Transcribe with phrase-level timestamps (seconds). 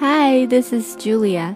[0.00, 1.54] Hi, this is Julia.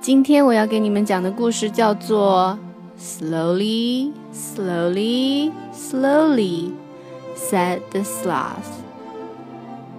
[0.00, 2.58] 今天我要给你们讲的故事叫做
[2.98, 6.72] Slowly, slowly, slowly,
[7.36, 8.82] said the sloth.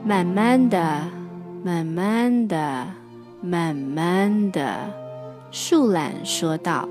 [0.05, 1.08] 慢慢的，
[1.63, 2.87] 慢慢的，
[3.42, 4.92] 慢慢的，
[5.51, 6.87] 树懒说道。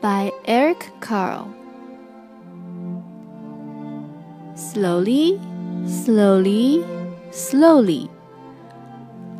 [0.00, 1.46] By Eric Carle.
[4.54, 5.38] Slowly,
[5.86, 6.82] slowly,
[7.32, 8.08] slowly.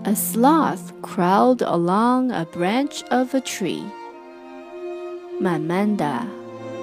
[0.05, 3.83] A sloth crawled along a branch of a tree.
[5.41, 6.05] 慢慢的，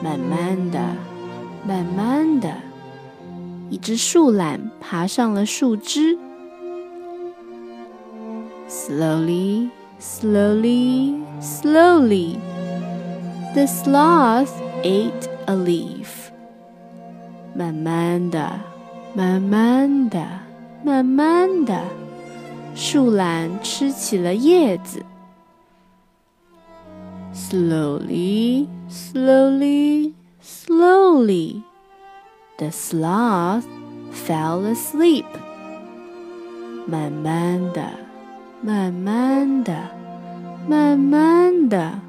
[0.03, 0.79] 慢慢的，
[1.67, 2.53] 慢慢的，
[3.69, 6.17] 一只树懒爬上了树枝。
[8.67, 9.69] Slowly,
[9.99, 12.37] slowly, slowly,
[13.53, 14.51] the sloth
[14.83, 16.29] ate a leaf.
[17.55, 18.51] 慢慢的，
[19.15, 20.23] 慢慢的，
[20.83, 21.81] 慢慢的。
[22.82, 25.04] 树懒吃起了叶子。
[27.34, 31.60] Slowly, slowly, slowly,
[32.56, 33.66] the sloth
[34.10, 35.26] fell asleep.
[36.86, 37.86] 慢慢的，
[38.62, 39.76] 慢慢的，
[40.66, 42.00] 慢慢的，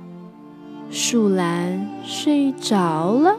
[0.89, 3.37] 树懒睡着了。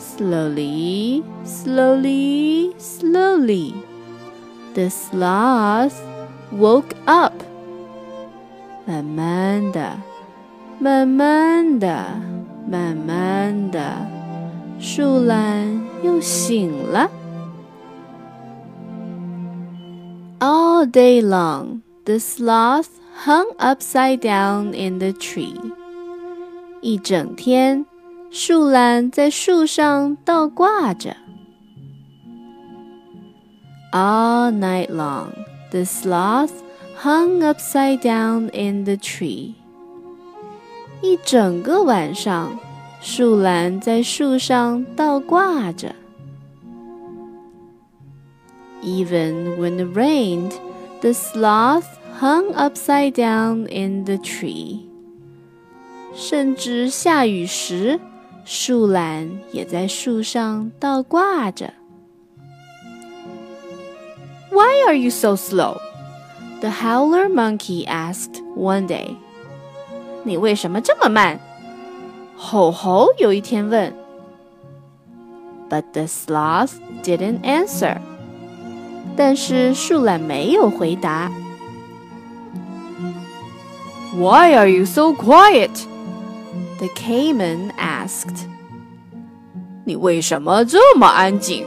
[0.00, 3.72] Slowly, slowly, slowly
[4.73, 5.95] the sloth
[6.51, 7.33] woke up.
[8.85, 9.97] 慢慢的，
[10.79, 12.05] 慢慢的，
[12.69, 13.81] 慢慢的，
[14.79, 17.09] 树懒又醒了。
[20.39, 22.89] All day long, the sloth
[23.25, 25.59] hung upside down in the tree.
[26.81, 27.85] 一整天，
[28.29, 31.17] 树懒在树上倒挂着。
[33.91, 35.31] All night long,
[35.71, 36.63] the sloth
[36.95, 39.53] hung upside down in the tree.
[41.01, 42.59] 一整个晚上，
[43.01, 45.95] 树懒在树上倒挂着。
[48.83, 50.53] Even when it rained,
[51.01, 51.85] the sloth
[52.19, 54.81] hung upside down in the tree.
[56.15, 57.99] 甚至下雨时，
[58.43, 61.73] 树懒也在树上倒挂着。
[64.52, 65.80] why are you so slow?
[66.60, 69.16] The howler monkey asked one day.
[70.24, 71.40] 你为什么这么慢？
[72.36, 73.92] 吼猴有一天问。
[75.68, 77.98] But the sloth didn't answer.
[79.16, 81.30] 但是树懒没有回答。
[84.14, 85.70] Why are you so quiet?
[86.78, 88.46] The caiman asked.
[89.84, 91.66] 你为什么这么安静？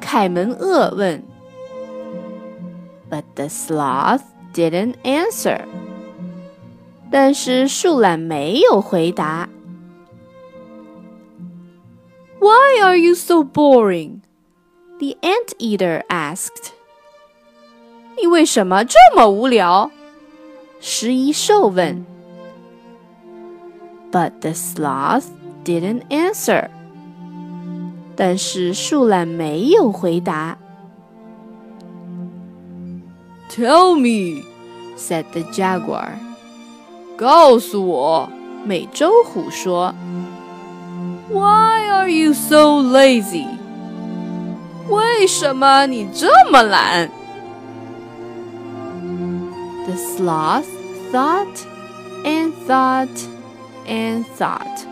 [0.00, 1.22] 凯门鳄问。
[3.12, 4.22] but the sloth
[4.54, 5.66] didn't answer.
[7.10, 9.50] 但是树懒没有回答。
[12.40, 14.20] Why are you so boring?
[14.98, 16.70] The anteater asked.
[18.18, 19.90] 你为什么这么无聊？
[20.80, 22.06] 食蚁兽问。
[24.10, 25.26] But the sloth
[25.66, 26.70] didn't answer.
[28.16, 30.56] 但是树懒没有回答。
[33.51, 34.43] Tell me,
[34.95, 36.13] said the jaguar.
[37.17, 38.29] 告诉我，
[38.65, 39.93] 美洲虎说。
[41.29, 43.47] Why are you so lazy?
[44.89, 47.09] 为什么你这么懒？
[49.85, 50.67] The sloth
[51.11, 51.65] thought
[52.23, 53.09] and thought
[53.85, 54.85] and thought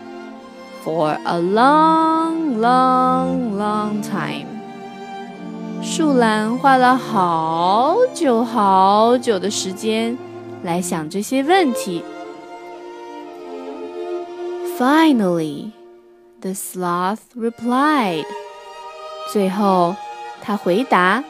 [0.82, 4.49] for a long, long, long time.
[5.81, 10.15] 树懒花了好久好久的时间
[10.63, 12.03] 来想这些问题。
[14.77, 15.71] Finally,
[16.39, 18.25] the sloth replied.
[19.33, 19.95] 最后，
[20.41, 21.23] 他回答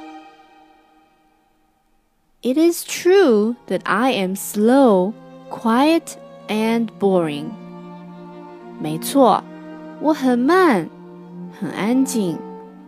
[2.42, 5.14] ：“It is true that I am slow,
[5.50, 6.16] quiet,
[6.48, 7.46] and boring.”
[8.80, 9.44] 没错，
[10.02, 10.90] 我很慢，
[11.60, 12.38] 很安静，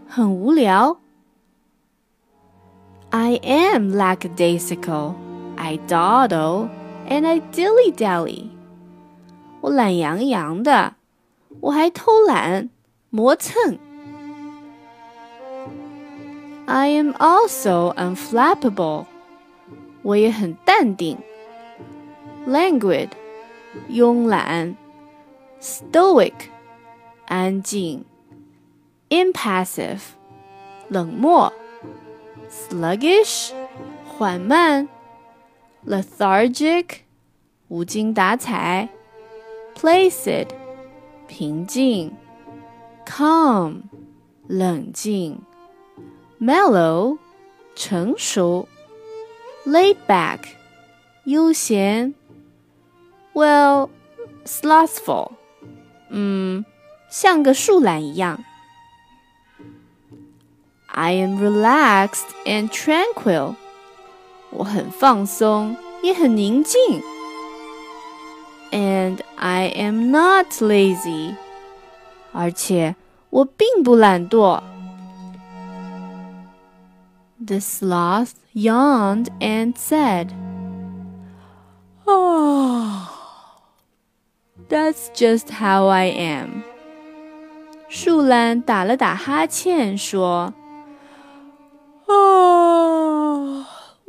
[0.07, 0.97] 很无聊。
[3.12, 5.14] I am lackadaisical.
[5.56, 6.68] I dawdle
[7.08, 8.50] and I dilly dally.
[9.60, 10.94] 我懒洋洋的，
[11.60, 12.70] 我还偷懒
[13.10, 13.78] 磨蹭。
[16.66, 19.06] I am also unflappable.
[20.02, 21.18] 我也很淡定。
[22.46, 23.08] Languid，
[23.90, 24.76] 慵懒。
[25.60, 26.34] Stoic，
[27.26, 28.04] 安静。
[29.08, 30.00] Impassive，
[30.88, 31.52] 冷漠。
[32.52, 33.52] sluggish
[34.06, 34.88] 缓慢；
[35.86, 37.00] lethargic，
[37.68, 38.88] 无精打采；
[39.74, 40.48] placid，
[41.26, 42.10] 平静；
[43.06, 43.82] calm，
[44.46, 45.38] 冷静；
[46.40, 47.18] mellow，
[47.74, 48.66] 成熟；
[49.66, 50.40] laid back，
[51.24, 52.14] 悠闲；
[53.34, 55.32] well，slothful，
[56.10, 56.64] 嗯，
[57.10, 58.42] 像个树懒一样。
[60.92, 63.54] I am relaxed and tranquil.
[64.50, 67.02] 我很放松，也很宁静。
[68.70, 71.36] And I am not lazy.
[72.32, 72.96] 而且
[73.30, 74.62] 我并不懒惰。
[77.44, 80.30] The sloth yawned and said,
[82.04, 83.06] Oh,
[84.68, 86.62] that's just how I am.
[87.88, 90.52] 树懒打了打哈欠，说。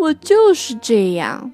[0.05, 1.51] 我就是这样。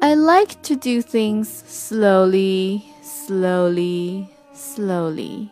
[0.00, 5.48] I like to do things slowly, slowly, slowly.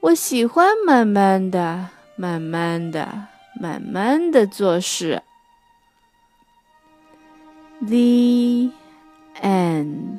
[0.00, 3.28] 我喜欢慢慢的、慢慢的、
[3.60, 5.22] 慢慢的做事。
[7.80, 8.72] The
[9.40, 10.18] end.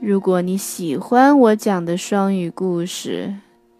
[0.00, 3.34] 如果你喜欢我讲的双语故事。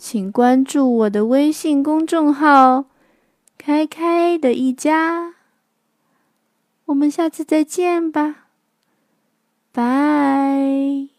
[0.05, 2.87] 请关注我的微信公众号
[3.65, 5.35] “开开的一家”，
[6.87, 8.49] 我们下次再见吧，
[9.71, 11.12] 拜。